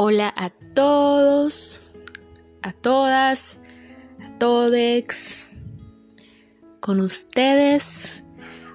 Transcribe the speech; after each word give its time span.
Hola 0.00 0.32
a 0.36 0.50
todos, 0.50 1.90
a 2.62 2.72
todas, 2.72 3.58
a 4.22 4.38
todex. 4.38 5.50
Con 6.78 7.00
ustedes, 7.00 8.22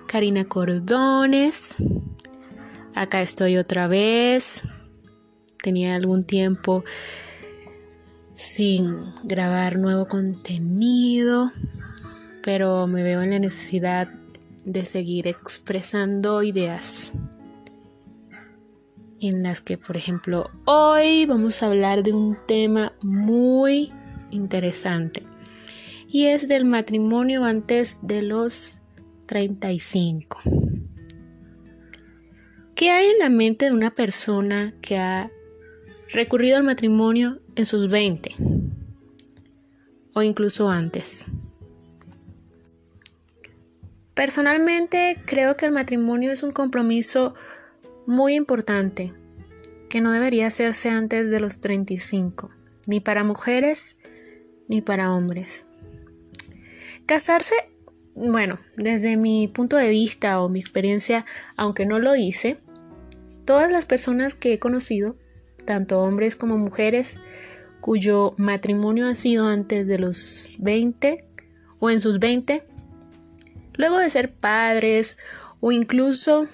Karina 0.05 0.43
Cordones. 0.43 1.77
Acá 2.93 3.21
estoy 3.21 3.55
otra 3.55 3.87
vez. 3.87 4.67
Tenía 5.61 5.95
algún 5.95 6.25
tiempo 6.25 6.83
sin 8.35 9.13
grabar 9.23 9.77
nuevo 9.77 10.09
contenido, 10.09 11.53
pero 12.43 12.85
me 12.85 13.01
veo 13.01 13.21
en 13.21 13.29
la 13.29 13.39
necesidad 13.39 14.09
de 14.65 14.83
seguir 14.83 15.27
expresando 15.27 16.43
ideas 16.43 17.13
en 19.27 19.43
las 19.43 19.61
que, 19.61 19.77
por 19.77 19.95
ejemplo, 19.95 20.49
hoy 20.65 21.25
vamos 21.25 21.63
a 21.63 21.67
hablar 21.67 22.03
de 22.03 22.11
un 22.11 22.37
tema 22.45 22.93
muy 23.01 23.91
interesante 24.31 25.23
y 26.09 26.25
es 26.25 26.47
del 26.47 26.65
matrimonio 26.65 27.45
antes 27.45 27.99
de 28.01 28.21
los 28.21 28.79
35. 29.27 30.41
¿Qué 32.75 32.91
hay 32.91 33.07
en 33.07 33.19
la 33.19 33.29
mente 33.29 33.65
de 33.65 33.71
una 33.71 33.91
persona 33.91 34.73
que 34.81 34.97
ha 34.97 35.31
recurrido 36.09 36.57
al 36.57 36.63
matrimonio 36.63 37.39
en 37.55 37.65
sus 37.65 37.89
20 37.89 38.35
o 40.13 40.21
incluso 40.21 40.69
antes? 40.69 41.27
Personalmente 44.13 45.23
creo 45.25 45.55
que 45.55 45.65
el 45.65 45.71
matrimonio 45.71 46.31
es 46.31 46.43
un 46.43 46.51
compromiso 46.51 47.35
muy 48.05 48.35
importante 48.35 49.13
que 49.89 50.01
no 50.01 50.11
debería 50.11 50.47
hacerse 50.47 50.89
antes 50.89 51.29
de 51.29 51.39
los 51.39 51.61
35, 51.61 52.49
ni 52.87 52.99
para 52.99 53.23
mujeres 53.23 53.97
ni 54.67 54.81
para 54.81 55.13
hombres. 55.13 55.65
Casarse, 57.05 57.55
bueno, 58.15 58.59
desde 58.75 59.17
mi 59.17 59.47
punto 59.47 59.77
de 59.77 59.89
vista 59.89 60.41
o 60.41 60.49
mi 60.49 60.59
experiencia, 60.59 61.25
aunque 61.57 61.85
no 61.85 61.99
lo 61.99 62.15
hice, 62.15 62.57
todas 63.45 63.71
las 63.71 63.85
personas 63.85 64.33
que 64.33 64.53
he 64.53 64.59
conocido, 64.59 65.15
tanto 65.65 66.01
hombres 66.01 66.35
como 66.35 66.57
mujeres, 66.57 67.19
cuyo 67.81 68.33
matrimonio 68.37 69.07
ha 69.07 69.15
sido 69.15 69.45
antes 69.45 69.85
de 69.87 69.99
los 69.99 70.49
20 70.59 71.25
o 71.79 71.89
en 71.89 72.01
sus 72.01 72.19
20, 72.19 72.63
luego 73.75 73.97
de 73.97 74.09
ser 74.09 74.33
padres 74.33 75.17
o 75.59 75.71
incluso 75.71 76.47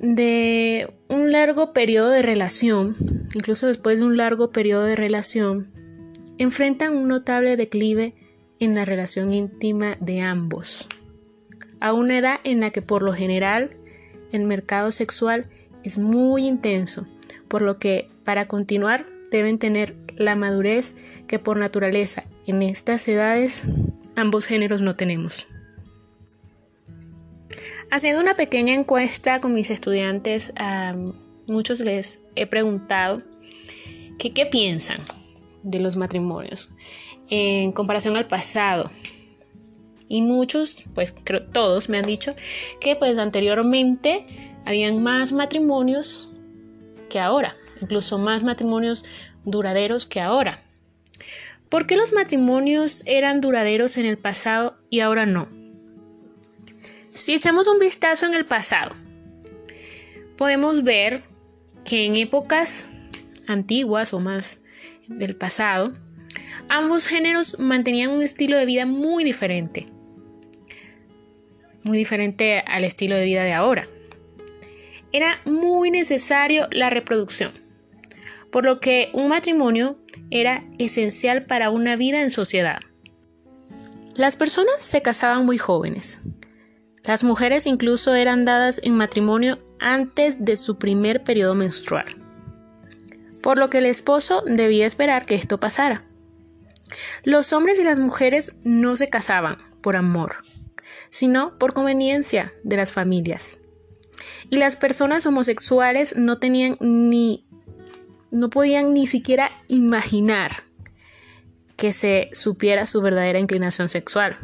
de 0.00 0.94
un 1.08 1.30
largo 1.30 1.74
periodo 1.74 2.08
de 2.10 2.22
relación, 2.22 2.96
incluso 3.34 3.66
después 3.66 3.98
de 3.98 4.06
un 4.06 4.16
largo 4.16 4.50
periodo 4.50 4.84
de 4.84 4.96
relación, 4.96 5.70
enfrentan 6.38 6.96
un 6.96 7.06
notable 7.08 7.56
declive 7.56 8.14
en 8.60 8.74
la 8.74 8.86
relación 8.86 9.30
íntima 9.30 9.96
de 10.00 10.22
ambos, 10.22 10.88
a 11.80 11.92
una 11.92 12.16
edad 12.16 12.40
en 12.44 12.60
la 12.60 12.70
que 12.70 12.80
por 12.80 13.02
lo 13.02 13.12
general 13.12 13.76
el 14.32 14.44
mercado 14.44 14.90
sexual 14.90 15.50
es 15.84 15.98
muy 15.98 16.46
intenso, 16.46 17.06
por 17.48 17.60
lo 17.60 17.78
que 17.78 18.08
para 18.24 18.48
continuar 18.48 19.06
deben 19.30 19.58
tener 19.58 19.96
la 20.16 20.34
madurez 20.34 20.94
que 21.26 21.38
por 21.38 21.58
naturaleza 21.58 22.24
en 22.46 22.62
estas 22.62 23.06
edades 23.06 23.64
ambos 24.16 24.46
géneros 24.46 24.80
no 24.80 24.96
tenemos. 24.96 25.46
Haciendo 27.92 28.20
una 28.20 28.34
pequeña 28.34 28.72
encuesta 28.72 29.40
con 29.40 29.52
mis 29.52 29.68
estudiantes, 29.68 30.52
muchos 31.46 31.80
les 31.80 32.20
he 32.36 32.46
preguntado 32.46 33.22
qué 34.18 34.46
piensan 34.46 35.00
de 35.64 35.80
los 35.80 35.96
matrimonios 35.96 36.70
en 37.30 37.72
comparación 37.72 38.16
al 38.16 38.28
pasado. 38.28 38.90
Y 40.08 40.22
muchos, 40.22 40.84
pues 40.94 41.12
creo 41.24 41.46
todos 41.46 41.88
me 41.88 41.98
han 41.98 42.04
dicho 42.04 42.36
que 42.80 42.94
pues 42.94 43.18
anteriormente 43.18 44.24
habían 44.64 45.02
más 45.02 45.32
matrimonios 45.32 46.32
que 47.08 47.18
ahora, 47.18 47.56
incluso 47.80 48.18
más 48.18 48.44
matrimonios 48.44 49.04
duraderos 49.44 50.06
que 50.06 50.20
ahora. 50.20 50.62
¿Por 51.68 51.86
qué 51.86 51.96
los 51.96 52.12
matrimonios 52.12 53.02
eran 53.06 53.40
duraderos 53.40 53.96
en 53.98 54.06
el 54.06 54.16
pasado 54.16 54.76
y 54.90 55.00
ahora 55.00 55.26
no? 55.26 55.59
Si 57.12 57.34
echamos 57.34 57.66
un 57.66 57.78
vistazo 57.78 58.26
en 58.26 58.34
el 58.34 58.46
pasado, 58.46 58.94
podemos 60.36 60.84
ver 60.84 61.24
que 61.84 62.06
en 62.06 62.16
épocas 62.16 62.90
antiguas 63.48 64.12
o 64.14 64.20
más 64.20 64.60
del 65.08 65.34
pasado, 65.34 65.92
ambos 66.68 67.06
géneros 67.08 67.58
mantenían 67.58 68.10
un 68.10 68.22
estilo 68.22 68.56
de 68.56 68.64
vida 68.64 68.86
muy 68.86 69.24
diferente, 69.24 69.88
muy 71.82 71.98
diferente 71.98 72.62
al 72.66 72.84
estilo 72.84 73.16
de 73.16 73.24
vida 73.24 73.42
de 73.42 73.52
ahora. 73.52 73.88
Era 75.12 75.40
muy 75.44 75.90
necesario 75.90 76.68
la 76.70 76.90
reproducción, 76.90 77.52
por 78.52 78.64
lo 78.64 78.78
que 78.78 79.10
un 79.12 79.28
matrimonio 79.28 79.98
era 80.30 80.64
esencial 80.78 81.44
para 81.46 81.70
una 81.70 81.96
vida 81.96 82.22
en 82.22 82.30
sociedad. 82.30 82.78
Las 84.14 84.36
personas 84.36 84.80
se 84.80 85.02
casaban 85.02 85.44
muy 85.44 85.58
jóvenes, 85.58 86.20
las 87.04 87.24
mujeres 87.24 87.66
incluso 87.66 88.14
eran 88.14 88.44
dadas 88.44 88.80
en 88.84 88.94
matrimonio 88.94 89.58
antes 89.78 90.44
de 90.44 90.56
su 90.56 90.76
primer 90.76 91.24
periodo 91.24 91.54
menstrual, 91.54 92.06
por 93.42 93.58
lo 93.58 93.70
que 93.70 93.78
el 93.78 93.86
esposo 93.86 94.42
debía 94.46 94.86
esperar 94.86 95.26
que 95.26 95.34
esto 95.34 95.58
pasara. 95.58 96.04
Los 97.24 97.52
hombres 97.52 97.78
y 97.78 97.84
las 97.84 97.98
mujeres 97.98 98.56
no 98.64 98.96
se 98.96 99.08
casaban 99.08 99.58
por 99.80 99.96
amor, 99.96 100.36
sino 101.08 101.58
por 101.58 101.72
conveniencia 101.72 102.52
de 102.64 102.76
las 102.76 102.92
familias. 102.92 103.60
Y 104.48 104.56
las 104.56 104.76
personas 104.76 105.24
homosexuales 105.26 106.16
no 106.16 106.38
tenían 106.38 106.76
ni 106.80 107.46
no 108.30 108.48
podían 108.48 108.92
ni 108.92 109.06
siquiera 109.06 109.50
imaginar 109.66 110.62
que 111.76 111.92
se 111.92 112.28
supiera 112.32 112.86
su 112.86 113.00
verdadera 113.00 113.40
inclinación 113.40 113.88
sexual. 113.88 114.38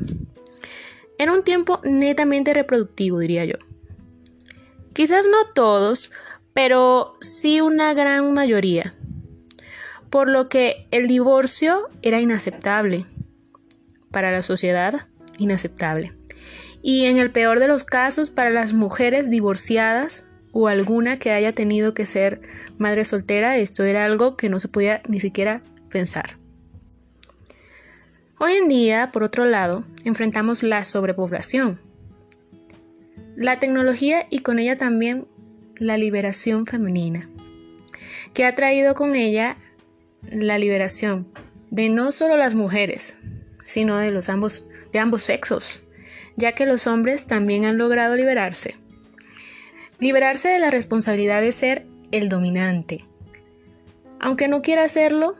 Era 1.18 1.32
un 1.32 1.42
tiempo 1.42 1.80
netamente 1.82 2.52
reproductivo, 2.52 3.18
diría 3.18 3.44
yo. 3.44 3.56
Quizás 4.92 5.26
no 5.26 5.52
todos, 5.54 6.10
pero 6.52 7.14
sí 7.20 7.60
una 7.60 7.94
gran 7.94 8.32
mayoría. 8.32 8.94
Por 10.10 10.30
lo 10.30 10.48
que 10.48 10.86
el 10.90 11.06
divorcio 11.06 11.88
era 12.02 12.20
inaceptable. 12.20 13.06
Para 14.10 14.30
la 14.30 14.42
sociedad, 14.42 15.08
inaceptable. 15.38 16.14
Y 16.82 17.06
en 17.06 17.18
el 17.18 17.32
peor 17.32 17.60
de 17.60 17.68
los 17.68 17.84
casos, 17.84 18.30
para 18.30 18.50
las 18.50 18.72
mujeres 18.72 19.28
divorciadas 19.28 20.24
o 20.52 20.68
alguna 20.68 21.18
que 21.18 21.32
haya 21.32 21.52
tenido 21.52 21.92
que 21.92 22.06
ser 22.06 22.40
madre 22.78 23.04
soltera, 23.04 23.58
esto 23.58 23.84
era 23.84 24.04
algo 24.04 24.36
que 24.36 24.48
no 24.48 24.60
se 24.60 24.68
podía 24.68 25.02
ni 25.08 25.20
siquiera 25.20 25.62
pensar. 25.90 26.38
Hoy 28.38 28.52
en 28.52 28.68
día, 28.68 29.10
por 29.12 29.22
otro 29.22 29.46
lado, 29.46 29.84
enfrentamos 30.04 30.62
la 30.62 30.84
sobrepoblación, 30.84 31.80
la 33.34 33.58
tecnología 33.58 34.26
y 34.28 34.40
con 34.40 34.58
ella 34.58 34.76
también 34.76 35.26
la 35.78 35.96
liberación 35.96 36.66
femenina, 36.66 37.30
que 38.34 38.44
ha 38.44 38.54
traído 38.54 38.94
con 38.94 39.14
ella 39.14 39.56
la 40.30 40.58
liberación 40.58 41.32
de 41.70 41.88
no 41.88 42.12
solo 42.12 42.36
las 42.36 42.54
mujeres, 42.54 43.18
sino 43.64 43.96
de 43.96 44.10
los 44.10 44.28
ambos 44.28 44.66
de 44.92 44.98
ambos 44.98 45.22
sexos, 45.22 45.82
ya 46.36 46.52
que 46.52 46.66
los 46.66 46.86
hombres 46.86 47.26
también 47.26 47.64
han 47.64 47.78
logrado 47.78 48.16
liberarse. 48.16 48.76
Liberarse 49.98 50.50
de 50.50 50.58
la 50.58 50.70
responsabilidad 50.70 51.40
de 51.40 51.52
ser 51.52 51.86
el 52.12 52.28
dominante. 52.28 53.02
Aunque 54.20 54.46
no 54.46 54.60
quiera 54.60 54.84
hacerlo, 54.84 55.38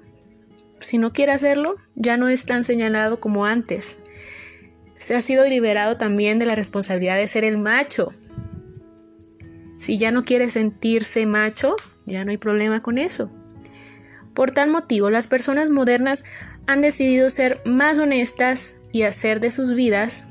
si 0.80 0.98
no 0.98 1.12
quiere 1.12 1.32
hacerlo, 1.32 1.76
ya 1.94 2.16
no 2.16 2.28
es 2.28 2.46
tan 2.46 2.64
señalado 2.64 3.18
como 3.18 3.46
antes. 3.46 3.98
Se 4.98 5.14
ha 5.14 5.20
sido 5.20 5.46
liberado 5.46 5.96
también 5.96 6.38
de 6.38 6.46
la 6.46 6.54
responsabilidad 6.54 7.16
de 7.16 7.26
ser 7.26 7.44
el 7.44 7.58
macho. 7.58 8.12
Si 9.78 9.98
ya 9.98 10.10
no 10.10 10.24
quiere 10.24 10.48
sentirse 10.48 11.26
macho, 11.26 11.76
ya 12.06 12.24
no 12.24 12.30
hay 12.30 12.38
problema 12.38 12.82
con 12.82 12.98
eso. 12.98 13.30
Por 14.34 14.50
tal 14.50 14.70
motivo, 14.70 15.10
las 15.10 15.26
personas 15.26 15.70
modernas 15.70 16.24
han 16.66 16.82
decidido 16.82 17.30
ser 17.30 17.60
más 17.64 17.98
honestas 17.98 18.76
y 18.92 19.02
hacer 19.02 19.40
de 19.40 19.50
sus 19.50 19.74
vidas 19.74 20.24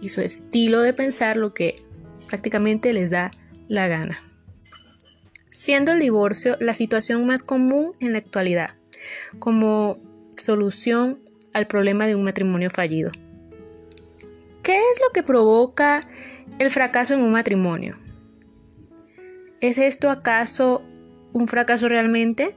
y 0.00 0.08
su 0.08 0.20
estilo 0.20 0.80
de 0.80 0.92
pensar 0.92 1.36
lo 1.36 1.52
que 1.54 1.82
prácticamente 2.28 2.92
les 2.92 3.10
da 3.10 3.30
la 3.68 3.88
gana. 3.88 4.22
Siendo 5.50 5.92
el 5.92 5.98
divorcio 5.98 6.56
la 6.60 6.72
situación 6.72 7.26
más 7.26 7.42
común 7.42 7.92
en 8.00 8.12
la 8.12 8.18
actualidad 8.18 8.78
como 9.38 9.98
solución 10.36 11.20
al 11.52 11.66
problema 11.66 12.06
de 12.06 12.14
un 12.14 12.22
matrimonio 12.22 12.70
fallido. 12.70 13.10
¿Qué 14.62 14.76
es 14.76 15.00
lo 15.00 15.10
que 15.12 15.22
provoca 15.22 16.00
el 16.58 16.70
fracaso 16.70 17.14
en 17.14 17.22
un 17.22 17.32
matrimonio? 17.32 17.98
¿Es 19.60 19.78
esto 19.78 20.10
acaso 20.10 20.82
un 21.32 21.48
fracaso 21.48 21.88
realmente? 21.88 22.54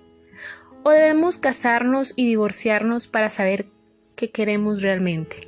¿O 0.84 0.92
debemos 0.92 1.38
casarnos 1.38 2.14
y 2.16 2.26
divorciarnos 2.26 3.08
para 3.08 3.30
saber 3.30 3.68
qué 4.16 4.30
queremos 4.30 4.82
realmente? 4.82 5.48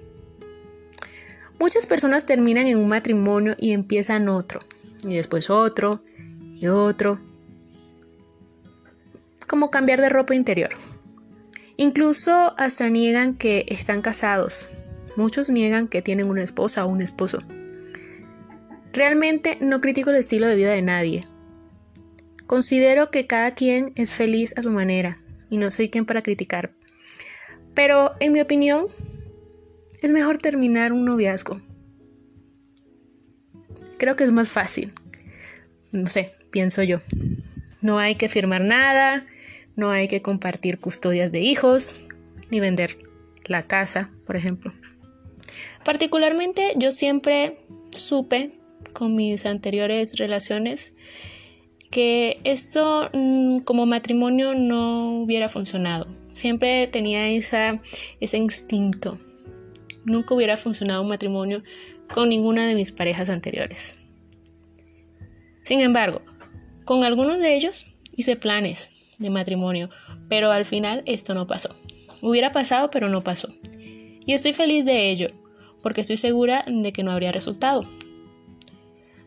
Muchas 1.59 1.85
personas 1.85 2.25
terminan 2.25 2.67
en 2.67 2.77
un 2.77 2.87
matrimonio 2.87 3.55
y 3.57 3.71
empiezan 3.71 4.27
otro, 4.27 4.59
y 5.05 5.15
después 5.15 5.49
otro, 5.49 6.03
y 6.55 6.67
otro. 6.67 7.19
Como 9.47 9.71
cambiar 9.71 10.01
de 10.01 10.09
ropa 10.09 10.35
interior. 10.35 10.71
Incluso 11.75 12.53
hasta 12.57 12.89
niegan 12.89 13.35
que 13.35 13.65
están 13.67 14.01
casados. 14.01 14.69
Muchos 15.15 15.49
niegan 15.49 15.87
que 15.87 16.01
tienen 16.01 16.29
una 16.29 16.43
esposa 16.43 16.85
o 16.85 16.87
un 16.87 17.01
esposo. 17.01 17.39
Realmente 18.91 19.57
no 19.59 19.81
critico 19.81 20.11
el 20.11 20.17
estilo 20.17 20.47
de 20.47 20.55
vida 20.55 20.71
de 20.71 20.81
nadie. 20.81 21.23
Considero 22.45 23.09
que 23.09 23.25
cada 23.25 23.55
quien 23.55 23.91
es 23.95 24.13
feliz 24.13 24.53
a 24.57 24.63
su 24.63 24.69
manera 24.69 25.15
y 25.49 25.57
no 25.57 25.71
soy 25.71 25.89
quien 25.89 26.05
para 26.05 26.21
criticar. 26.21 26.73
Pero 27.73 28.13
en 28.19 28.33
mi 28.33 28.41
opinión, 28.41 28.85
es 30.01 30.11
mejor 30.11 30.37
terminar 30.37 30.93
un 30.93 31.05
noviazgo. 31.05 31.61
Creo 33.97 34.15
que 34.15 34.25
es 34.25 34.31
más 34.31 34.49
fácil. 34.49 34.93
No 35.91 36.07
sé, 36.07 36.33
pienso 36.51 36.83
yo. 36.83 37.01
No 37.81 37.99
hay 37.99 38.15
que 38.15 38.29
firmar 38.29 38.61
nada, 38.61 39.25
no 39.75 39.91
hay 39.91 40.07
que 40.07 40.21
compartir 40.21 40.79
custodias 40.79 41.31
de 41.31 41.41
hijos, 41.41 42.01
ni 42.49 42.59
vender 42.59 42.97
la 43.45 43.63
casa, 43.63 44.11
por 44.25 44.35
ejemplo. 44.35 44.73
Particularmente 45.83 46.73
yo 46.77 46.91
siempre 46.91 47.59
supe 47.91 48.59
con 48.93 49.15
mis 49.15 49.45
anteriores 49.45 50.17
relaciones 50.17 50.93
que 51.89 52.39
esto 52.43 53.09
mm, 53.13 53.59
como 53.59 53.85
matrimonio 53.85 54.55
no 54.55 55.21
hubiera 55.21 55.47
funcionado. 55.49 56.07
Siempre 56.33 56.87
tenía 56.87 57.29
esa, 57.29 57.81
ese 58.19 58.37
instinto. 58.37 59.19
Nunca 60.05 60.33
hubiera 60.33 60.57
funcionado 60.57 61.01
un 61.01 61.09
matrimonio 61.09 61.63
con 62.11 62.29
ninguna 62.29 62.65
de 62.67 62.75
mis 62.75 62.91
parejas 62.91 63.29
anteriores. 63.29 63.99
Sin 65.61 65.81
embargo, 65.81 66.21
con 66.83 67.03
algunos 67.03 67.39
de 67.39 67.55
ellos 67.55 67.85
hice 68.15 68.35
planes 68.35 68.92
de 69.17 69.29
matrimonio, 69.29 69.89
pero 70.29 70.51
al 70.51 70.65
final 70.65 71.03
esto 71.05 71.33
no 71.33 71.47
pasó. 71.47 71.75
Hubiera 72.21 72.51
pasado, 72.51 72.89
pero 72.89 73.09
no 73.09 73.23
pasó. 73.23 73.49
Y 74.25 74.33
estoy 74.33 74.53
feliz 74.53 74.85
de 74.85 75.09
ello, 75.09 75.31
porque 75.81 76.01
estoy 76.01 76.17
segura 76.17 76.65
de 76.67 76.93
que 76.93 77.03
no 77.03 77.11
habría 77.11 77.31
resultado. 77.31 77.85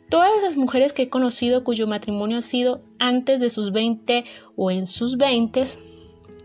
Todas 0.08 0.42
las 0.42 0.56
mujeres 0.56 0.92
que 0.92 1.02
he 1.02 1.08
conocido 1.08 1.64
cuyo 1.64 1.86
matrimonio 1.86 2.38
ha 2.38 2.42
sido 2.42 2.82
antes 2.98 3.40
de 3.40 3.50
sus 3.50 3.72
20 3.72 4.24
o 4.56 4.70
en 4.70 4.86
sus 4.86 5.18
20, 5.18 5.64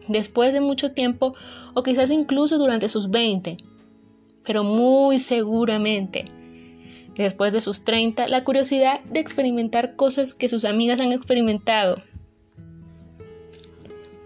después 0.07 0.51
de 0.51 0.61
mucho 0.61 0.93
tiempo 0.93 1.35
o 1.73 1.83
quizás 1.83 2.09
incluso 2.09 2.57
durante 2.57 2.89
sus 2.89 3.11
20, 3.11 3.57
pero 4.43 4.63
muy 4.63 5.19
seguramente 5.19 6.25
después 7.15 7.53
de 7.53 7.61
sus 7.61 7.83
30, 7.83 8.27
la 8.27 8.43
curiosidad 8.43 9.01
de 9.03 9.19
experimentar 9.19 9.95
cosas 9.95 10.33
que 10.33 10.49
sus 10.49 10.65
amigas 10.65 10.99
han 10.99 11.11
experimentado 11.11 12.01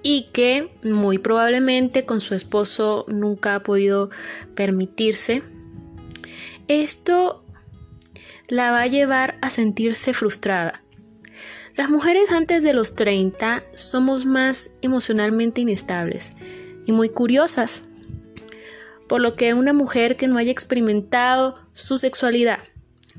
y 0.07 0.27
que 0.31 0.69
muy 0.83 1.17
probablemente 1.17 2.05
con 2.05 2.21
su 2.21 2.35
esposo 2.35 3.05
nunca 3.07 3.55
ha 3.55 3.63
podido 3.63 4.11
permitirse. 4.53 5.41
Esto 6.67 7.43
la 8.47 8.69
va 8.69 8.83
a 8.83 8.87
llevar 8.87 9.39
a 9.41 9.49
sentirse 9.49 10.13
frustrada. 10.13 10.83
Las 11.75 11.89
mujeres 11.89 12.31
antes 12.31 12.61
de 12.61 12.75
los 12.75 12.95
30 12.95 13.63
somos 13.73 14.27
más 14.27 14.69
emocionalmente 14.83 15.61
inestables 15.61 16.33
y 16.85 16.91
muy 16.91 17.09
curiosas, 17.09 17.85
por 19.07 19.21
lo 19.21 19.35
que 19.35 19.55
una 19.55 19.73
mujer 19.73 20.17
que 20.17 20.27
no 20.27 20.37
haya 20.37 20.51
experimentado 20.51 21.59
su 21.73 21.97
sexualidad 21.97 22.59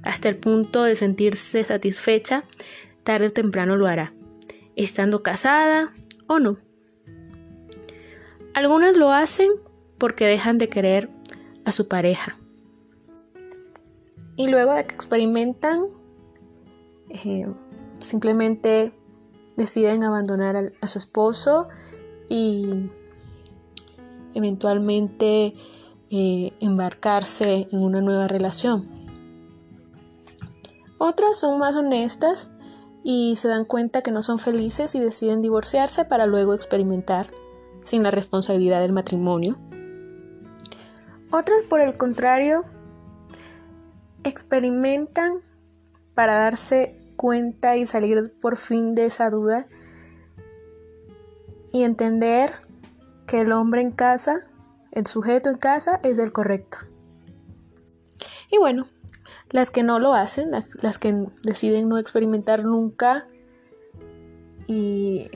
hasta 0.05 0.29
el 0.29 0.37
punto 0.37 0.85
de 0.85 0.95
sentirse 0.95 1.65
satisfecha, 1.65 2.45
tarde 3.03 3.27
o 3.27 3.31
temprano 3.31 3.75
lo 3.75 3.89
hará, 3.89 4.15
estando 4.77 5.25
casada 5.25 5.93
o 6.29 6.39
no. 6.39 6.65
Algunas 8.57 8.97
lo 8.97 9.13
hacen 9.13 9.51
porque 9.99 10.27
dejan 10.27 10.57
de 10.57 10.71
querer 10.71 11.11
a 11.67 11.73
su 11.73 11.89
pareja 11.89 12.39
y 14.37 14.49
luego 14.49 14.73
de 14.73 14.87
que 14.87 14.95
experimentan, 14.95 15.89
eh, 17.11 17.47
simplemente 18.01 18.95
deciden 19.59 20.05
abandonar 20.05 20.73
a, 20.81 20.87
su 20.87 20.97
esposo 20.97 21.69
y 22.31 22.91
eventualmente 24.33 25.55
eh, 26.11 26.53
embarcarse 26.61 27.69
en 27.71 27.83
una 27.83 28.01
nueva 28.01 28.27
relación. 28.27 28.89
Otras 30.97 31.39
son 31.39 31.59
más 31.59 31.77
honestas 31.77 32.51
y 33.05 33.37
se 33.37 33.49
dan 33.49 33.67
cuenta 33.67 34.01
que 34.01 34.11
no 34.11 34.23
son 34.23 34.39
felices 34.39 34.95
y 34.95 35.01
deciden 35.01 35.43
divorciarse 35.43 36.07
para 36.07 36.25
luego 36.25 36.55
experimentar 36.55 37.29
sin 37.87 38.03
la 38.03 38.11
responsabilidad 38.11 38.81
del 38.81 38.93
matrimonio. 38.93 39.57
Otras, 41.31 41.63
por 41.63 41.81
el 41.81 41.97
contrario, 41.97 42.65
experimentan 44.25 45.41
para 46.15 46.35
darse 46.35 46.99
cuenta 47.15 47.77
y 47.77 47.87
salir 47.87 48.35
por 48.41 48.57
fin 48.57 48.97
de 48.97 49.05
esa 49.05 49.31
duda 49.31 49.69
y 51.73 51.85
entender 51.85 52.53
que 53.27 53.43
el 53.43 53.53
hombre 53.53 53.83
en 53.83 53.93
casa, 53.93 54.41
el 54.91 55.07
sujeto 55.07 55.49
en 55.51 55.59
casa 55.59 56.01
es 56.03 56.19
el 56.19 56.33
correcto. 56.33 56.79
Y 58.51 58.59
bueno, 58.59 58.89
las 59.51 59.71
que 59.71 59.85
no 59.85 60.01
lo 60.01 60.13
hacen, 60.13 60.51
las, 60.51 60.99
que 60.99 61.27
deciden 61.45 61.89
no 61.89 61.99
experimentar 61.99 62.65
nunca 62.65 63.29
y 64.67 65.31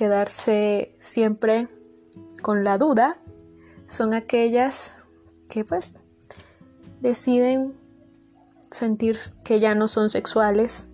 quedarse 0.00 0.96
siempre 0.98 1.68
con 2.40 2.64
la 2.64 2.78
duda, 2.78 3.18
son 3.86 4.14
aquellas 4.14 5.06
que 5.50 5.62
pues 5.62 5.92
deciden 7.02 7.78
sentir 8.70 9.18
que 9.44 9.60
ya 9.60 9.74
no 9.74 9.88
son 9.88 10.08
sexuales 10.08 10.88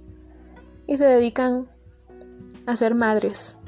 y 0.88 0.96
se 0.96 1.04
dedican 1.04 1.70
a 2.66 2.75
ser 2.75 2.96
madres 2.96 3.58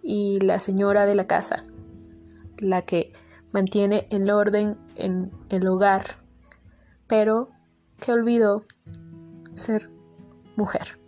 y 0.00 0.40
la 0.40 0.58
señora 0.58 1.04
de 1.04 1.14
la 1.14 1.26
casa, 1.26 1.66
la 2.56 2.80
que 2.86 3.12
mantiene 3.52 4.06
el 4.08 4.30
orden 4.30 4.78
en 4.94 5.30
el 5.50 5.68
hogar, 5.68 6.16
pero 7.06 7.50
que 8.00 8.12
olvidó 8.12 8.64
ser 9.52 9.90
mujer. 10.56 11.01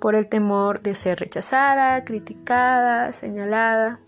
Por 0.00 0.14
el 0.14 0.28
temor 0.28 0.80
de 0.82 0.94
ser 0.94 1.18
rechazada, 1.20 2.04
criticada, 2.04 3.12
señalada. 3.12 4.00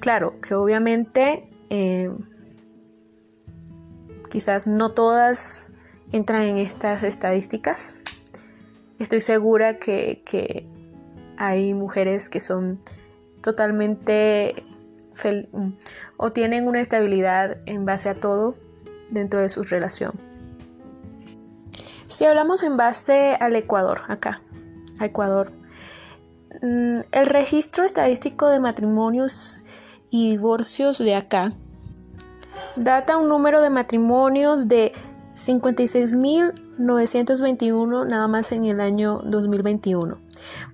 Claro 0.00 0.40
que 0.40 0.54
obviamente 0.54 1.48
eh, 1.70 2.10
quizás 4.30 4.66
no 4.66 4.92
todas 4.92 5.68
entran 6.12 6.42
en 6.42 6.58
estas 6.58 7.02
estadísticas. 7.02 8.02
Estoy 8.98 9.20
segura 9.20 9.78
que, 9.78 10.22
que 10.24 10.66
hay 11.36 11.74
mujeres 11.74 12.28
que 12.28 12.40
son 12.40 12.80
totalmente 13.40 14.54
o 16.16 16.30
tienen 16.30 16.68
una 16.68 16.80
estabilidad 16.80 17.58
en 17.66 17.84
base 17.84 18.08
a 18.08 18.14
todo 18.14 18.56
dentro 19.10 19.40
de 19.40 19.48
su 19.48 19.62
relación. 19.62 20.12
Si 22.08 22.24
hablamos 22.24 22.62
en 22.62 22.76
base 22.76 23.36
al 23.38 23.54
Ecuador, 23.54 24.00
acá, 24.08 24.42
a 24.98 25.04
Ecuador, 25.04 25.52
mm, 26.62 27.00
el 27.12 27.26
registro 27.26 27.84
estadístico 27.84 28.48
de 28.48 28.60
matrimonios 28.60 29.60
y 30.10 30.30
divorcios 30.30 30.98
de 30.98 31.14
acá 31.14 31.52
data 32.76 33.16
un 33.16 33.28
número 33.28 33.60
de 33.60 33.70
matrimonios 33.70 34.68
de 34.68 34.92
56.921 35.34 38.06
nada 38.06 38.28
más 38.28 38.52
en 38.52 38.64
el 38.64 38.80
año 38.80 39.20
2021, 39.24 40.20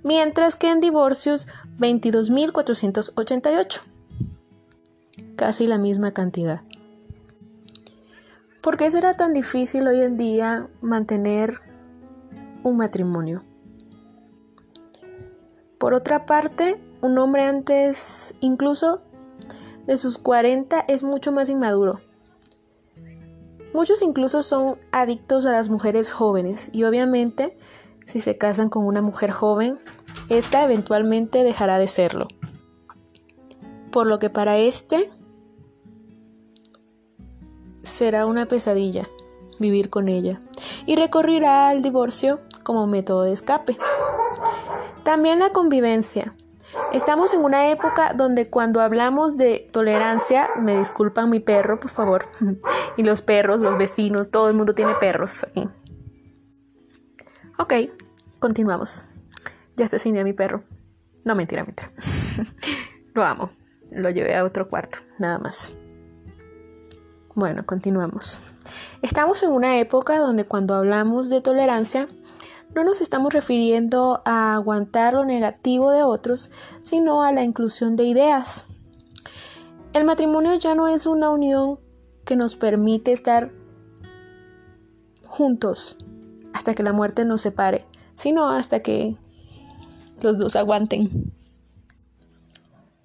mientras 0.02 0.56
que 0.56 0.70
en 0.70 0.80
divorcios 0.80 1.46
22.488, 1.78 3.80
casi 5.36 5.66
la 5.66 5.78
misma 5.78 6.12
cantidad. 6.12 6.60
¿Por 8.64 8.78
qué 8.78 8.90
será 8.90 9.12
tan 9.12 9.34
difícil 9.34 9.86
hoy 9.86 10.00
en 10.00 10.16
día 10.16 10.70
mantener 10.80 11.60
un 12.62 12.78
matrimonio? 12.78 13.44
Por 15.76 15.92
otra 15.92 16.24
parte, 16.24 16.80
un 17.02 17.18
hombre 17.18 17.44
antes 17.44 18.34
incluso 18.40 19.02
de 19.86 19.98
sus 19.98 20.16
40 20.16 20.82
es 20.88 21.02
mucho 21.02 21.30
más 21.30 21.50
inmaduro. 21.50 22.00
Muchos 23.74 24.00
incluso 24.00 24.42
son 24.42 24.78
adictos 24.92 25.44
a 25.44 25.52
las 25.52 25.68
mujeres 25.68 26.10
jóvenes 26.10 26.70
y 26.72 26.84
obviamente 26.84 27.58
si 28.06 28.18
se 28.18 28.38
casan 28.38 28.70
con 28.70 28.86
una 28.86 29.02
mujer 29.02 29.30
joven, 29.30 29.78
esta 30.30 30.64
eventualmente 30.64 31.42
dejará 31.42 31.78
de 31.78 31.86
serlo. 31.86 32.28
Por 33.92 34.06
lo 34.06 34.18
que 34.18 34.30
para 34.30 34.56
este 34.56 35.10
será 37.84 38.26
una 38.26 38.46
pesadilla 38.46 39.08
vivir 39.58 39.90
con 39.90 40.08
ella 40.08 40.40
y 40.86 40.96
recorrerá 40.96 41.68
al 41.68 41.82
divorcio 41.82 42.40
como 42.62 42.86
método 42.86 43.22
de 43.22 43.32
escape. 43.32 43.76
También 45.04 45.38
la 45.38 45.50
convivencia. 45.50 46.34
Estamos 46.92 47.32
en 47.34 47.44
una 47.44 47.70
época 47.70 48.14
donde 48.14 48.48
cuando 48.50 48.80
hablamos 48.80 49.36
de 49.36 49.68
tolerancia, 49.72 50.48
me 50.58 50.76
disculpan 50.76 51.30
mi 51.30 51.38
perro, 51.38 51.78
por 51.78 51.90
favor, 51.90 52.26
y 52.96 53.02
los 53.02 53.22
perros, 53.22 53.60
los 53.60 53.78
vecinos, 53.78 54.30
todo 54.30 54.48
el 54.48 54.56
mundo 54.56 54.74
tiene 54.74 54.94
perros. 54.98 55.46
Ok, 57.58 57.74
continuamos. 58.40 59.04
Ya 59.76 59.84
asesiné 59.84 60.20
a 60.20 60.24
mi 60.24 60.32
perro. 60.32 60.64
No, 61.24 61.34
mentira, 61.34 61.64
mentira. 61.64 61.90
Lo 63.14 63.24
amo. 63.24 63.50
Lo 63.90 64.10
llevé 64.10 64.34
a 64.34 64.44
otro 64.44 64.66
cuarto, 64.66 64.98
nada 65.18 65.38
más. 65.38 65.76
Bueno, 67.34 67.66
continuamos. 67.66 68.38
Estamos 69.02 69.42
en 69.42 69.50
una 69.50 69.78
época 69.78 70.18
donde 70.18 70.44
cuando 70.44 70.74
hablamos 70.74 71.28
de 71.30 71.40
tolerancia, 71.40 72.08
no 72.76 72.84
nos 72.84 73.00
estamos 73.00 73.32
refiriendo 73.32 74.22
a 74.24 74.54
aguantar 74.54 75.14
lo 75.14 75.24
negativo 75.24 75.90
de 75.90 76.04
otros, 76.04 76.52
sino 76.78 77.24
a 77.24 77.32
la 77.32 77.42
inclusión 77.42 77.96
de 77.96 78.04
ideas. 78.04 78.66
El 79.92 80.04
matrimonio 80.04 80.54
ya 80.54 80.76
no 80.76 80.86
es 80.86 81.06
una 81.06 81.30
unión 81.30 81.80
que 82.24 82.36
nos 82.36 82.54
permite 82.54 83.10
estar 83.10 83.50
juntos 85.26 85.98
hasta 86.52 86.74
que 86.74 86.84
la 86.84 86.92
muerte 86.92 87.24
nos 87.24 87.40
separe, 87.40 87.84
sino 88.14 88.48
hasta 88.48 88.78
que 88.78 89.16
los 90.20 90.38
dos 90.38 90.54
aguanten. 90.54 91.32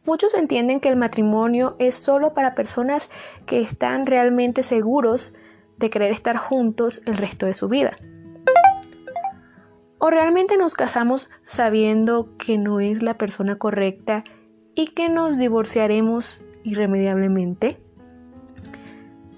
Muchos 0.10 0.34
entienden 0.34 0.80
que 0.80 0.90
el 0.90 0.96
matrimonio 0.96 1.76
es 1.78 1.94
solo 1.94 2.34
para 2.34 2.56
personas 2.56 3.12
que 3.46 3.62
están 3.62 4.08
realmente 4.08 4.64
seguros 4.64 5.36
de 5.78 5.92
querer 5.92 6.10
estar 6.10 6.36
juntos 6.36 7.04
el 7.06 7.16
resto 7.16 7.46
de 7.46 7.54
su 7.54 7.70
vida. 7.70 7.96
¿O 10.00 10.10
realmente 10.10 10.58
nos 10.58 10.74
casamos 10.74 11.30
sabiendo 11.46 12.36
que 12.40 12.58
no 12.58 12.80
es 12.80 13.04
la 13.04 13.20
persona 13.20 13.60
correcta 13.60 14.24
y 14.74 14.88
que 14.88 15.10
nos 15.10 15.38
divorciaremos 15.38 16.42
irremediablemente? 16.64 17.78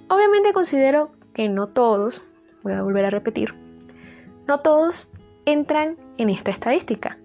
Obviamente 0.08 0.54
considero 0.54 1.12
que 1.34 1.50
no 1.50 1.68
todos, 1.68 2.24
voy 2.64 2.72
a 2.72 2.82
volver 2.82 3.04
a 3.04 3.10
repetir, 3.10 3.56
no 4.48 4.62
todos 4.62 5.12
entran 5.44 5.98
en 6.18 6.30
esta 6.30 6.50
estadística. 6.50 7.18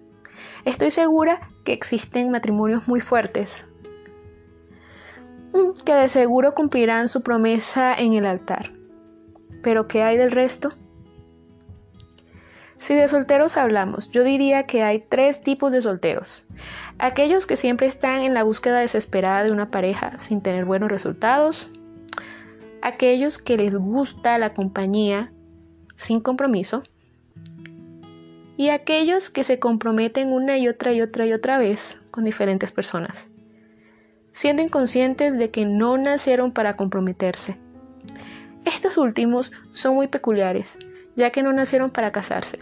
Estoy 0.65 0.91
segura 0.91 1.49
que 1.67 1.73
existen 1.73 2.31
matrimonios 2.31 2.87
muy 2.87 3.01
fuertes, 3.01 3.67
mm, 5.51 5.83
que 5.83 5.93
de 5.93 6.07
seguro 6.07 6.53
cumplirán 6.53 7.09
su 7.09 7.23
promesa 7.23 7.93
en 7.93 8.13
el 8.13 8.25
altar. 8.25 8.71
Pero 9.63 9.85
¿qué 9.85 10.01
hay 10.01 10.15
del 10.15 10.31
resto? 10.31 10.71
Si 12.77 12.95
de 12.95 13.09
solteros 13.09 13.57
hablamos, 13.57 14.11
yo 14.11 14.23
diría 14.23 14.63
que 14.63 14.81
hay 14.81 14.99
tres 15.09 15.41
tipos 15.41 15.73
de 15.73 15.81
solteros. 15.81 16.45
Aquellos 16.99 17.45
que 17.45 17.57
siempre 17.57 17.87
están 17.87 18.21
en 18.21 18.33
la 18.33 18.43
búsqueda 18.43 18.79
desesperada 18.79 19.43
de 19.43 19.51
una 19.51 19.69
pareja 19.69 20.17
sin 20.19 20.41
tener 20.41 20.63
buenos 20.63 20.89
resultados. 20.89 21.69
Aquellos 22.81 23.39
que 23.39 23.57
les 23.57 23.75
gusta 23.75 24.37
la 24.37 24.53
compañía 24.53 25.33
sin 25.97 26.21
compromiso. 26.21 26.83
Y 28.57 28.69
aquellos 28.69 29.29
que 29.29 29.43
se 29.43 29.59
comprometen 29.59 30.33
una 30.33 30.57
y 30.57 30.67
otra 30.67 30.91
y 30.91 31.01
otra 31.01 31.25
y 31.25 31.31
otra 31.31 31.59
vez 31.59 31.97
con 32.11 32.25
diferentes 32.25 32.71
personas, 32.71 33.29
siendo 34.33 34.63
inconscientes 34.63 35.37
de 35.37 35.51
que 35.51 35.65
no 35.65 35.97
nacieron 35.97 36.51
para 36.51 36.75
comprometerse. 36.75 37.57
Estos 38.65 38.97
últimos 38.97 39.51
son 39.71 39.95
muy 39.95 40.07
peculiares, 40.07 40.77
ya 41.15 41.29
que 41.29 41.43
no 41.43 41.53
nacieron 41.53 41.91
para 41.91 42.11
casarse. 42.11 42.59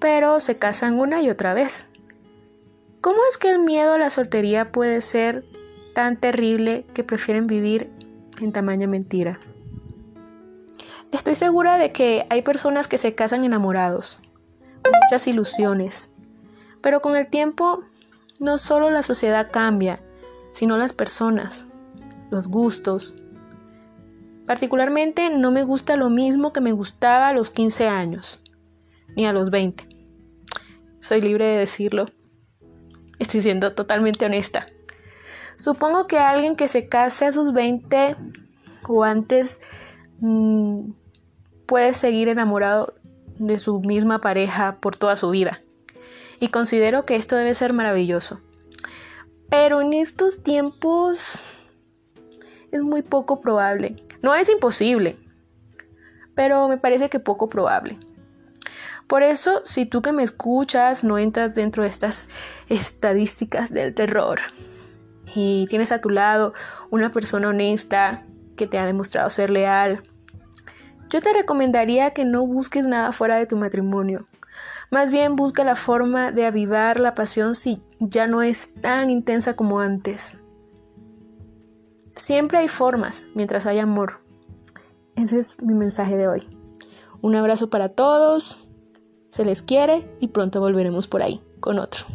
Pero 0.00 0.40
se 0.40 0.56
casan 0.56 0.98
una 0.98 1.22
y 1.22 1.30
otra 1.30 1.54
vez. 1.54 1.88
¿Cómo 3.00 3.18
es 3.30 3.38
que 3.38 3.50
el 3.50 3.60
miedo 3.60 3.94
a 3.94 3.98
la 3.98 4.10
soltería 4.10 4.72
puede 4.72 5.02
ser 5.02 5.44
tan 5.94 6.16
terrible 6.16 6.84
que 6.94 7.04
prefieren 7.04 7.46
vivir 7.46 7.90
en 8.40 8.52
tamaña 8.52 8.86
mentira? 8.86 9.38
Estoy 11.12 11.34
segura 11.34 11.78
de 11.78 11.92
que 11.92 12.26
hay 12.30 12.42
personas 12.42 12.88
que 12.88 12.98
se 12.98 13.14
casan 13.14 13.44
enamorados, 13.44 14.18
con 14.82 14.92
muchas 15.04 15.26
ilusiones, 15.26 16.12
pero 16.82 17.00
con 17.00 17.16
el 17.16 17.28
tiempo 17.28 17.82
no 18.40 18.58
solo 18.58 18.90
la 18.90 19.02
sociedad 19.02 19.50
cambia, 19.50 20.00
sino 20.52 20.76
las 20.76 20.92
personas, 20.92 21.66
los 22.30 22.48
gustos, 22.48 23.14
Particularmente 24.48 25.28
no 25.28 25.50
me 25.50 25.62
gusta 25.62 25.96
lo 25.96 26.08
mismo 26.08 26.54
que 26.54 26.62
me 26.62 26.72
gustaba 26.72 27.28
a 27.28 27.32
los 27.34 27.50
15 27.50 27.86
años, 27.86 28.40
ni 29.14 29.26
a 29.26 29.32
los 29.34 29.50
20. 29.50 29.86
Soy 31.00 31.20
libre 31.20 31.44
de 31.44 31.58
decirlo. 31.58 32.06
Estoy 33.18 33.42
siendo 33.42 33.74
totalmente 33.74 34.24
honesta. 34.24 34.66
Supongo 35.58 36.06
que 36.06 36.18
alguien 36.18 36.56
que 36.56 36.66
se 36.66 36.88
case 36.88 37.26
a 37.26 37.32
sus 37.32 37.52
20 37.52 38.16
o 38.88 39.04
antes 39.04 39.60
mm, 40.20 40.92
puede 41.68 41.92
seguir 41.92 42.28
enamorado 42.28 42.94
de 43.38 43.58
su 43.58 43.80
misma 43.80 44.22
pareja 44.22 44.78
por 44.80 44.96
toda 44.96 45.16
su 45.16 45.28
vida. 45.28 45.60
Y 46.40 46.48
considero 46.48 47.04
que 47.04 47.14
esto 47.14 47.36
debe 47.36 47.54
ser 47.54 47.74
maravilloso. 47.74 48.40
Pero 49.50 49.82
en 49.82 49.92
estos 49.92 50.42
tiempos 50.42 51.42
es 52.72 52.80
muy 52.80 53.02
poco 53.02 53.42
probable. 53.42 54.02
No 54.22 54.34
es 54.34 54.48
imposible, 54.48 55.18
pero 56.34 56.68
me 56.68 56.78
parece 56.78 57.10
que 57.10 57.20
poco 57.20 57.50
probable. 57.50 57.98
Por 59.06 59.22
eso, 59.22 59.60
si 59.66 59.84
tú 59.84 60.00
que 60.00 60.12
me 60.12 60.22
escuchas 60.22 61.04
no 61.04 61.18
entras 61.18 61.54
dentro 61.54 61.82
de 61.82 61.90
estas 61.90 62.28
estadísticas 62.70 63.72
del 63.72 63.94
terror 63.94 64.40
y 65.34 65.66
tienes 65.68 65.92
a 65.92 66.00
tu 66.00 66.08
lado 66.08 66.54
una 66.88 67.12
persona 67.12 67.48
honesta 67.48 68.24
que 68.56 68.66
te 68.66 68.78
ha 68.78 68.86
demostrado 68.86 69.28
ser 69.28 69.50
leal, 69.50 70.02
yo 71.08 71.20
te 71.20 71.32
recomendaría 71.32 72.12
que 72.12 72.24
no 72.24 72.46
busques 72.46 72.86
nada 72.86 73.12
fuera 73.12 73.36
de 73.36 73.46
tu 73.46 73.56
matrimonio. 73.56 74.26
Más 74.90 75.10
bien 75.10 75.36
busca 75.36 75.64
la 75.64 75.76
forma 75.76 76.32
de 76.32 76.46
avivar 76.46 76.98
la 76.98 77.14
pasión 77.14 77.54
si 77.54 77.82
ya 78.00 78.26
no 78.26 78.42
es 78.42 78.74
tan 78.74 79.10
intensa 79.10 79.54
como 79.54 79.80
antes. 79.80 80.38
Siempre 82.16 82.58
hay 82.58 82.68
formas 82.68 83.24
mientras 83.34 83.66
hay 83.66 83.78
amor. 83.78 84.20
Ese 85.14 85.38
es 85.38 85.60
mi 85.62 85.74
mensaje 85.74 86.16
de 86.16 86.28
hoy. 86.28 86.48
Un 87.20 87.34
abrazo 87.34 87.70
para 87.70 87.90
todos, 87.90 88.68
se 89.28 89.44
les 89.44 89.62
quiere 89.62 90.08
y 90.20 90.28
pronto 90.28 90.60
volveremos 90.60 91.06
por 91.06 91.22
ahí 91.22 91.42
con 91.60 91.78
otro 91.78 92.06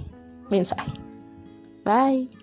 mensaje. 0.50 0.92
Bye. 1.84 2.43